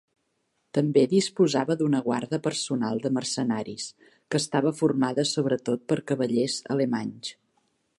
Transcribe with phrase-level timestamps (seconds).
[0.77, 7.37] També disposava d'una guarda personal de mercenaris, que estava formada sobretot per cavallers alemanys.